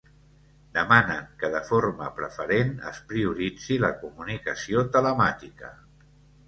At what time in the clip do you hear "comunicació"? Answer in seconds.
4.03-4.85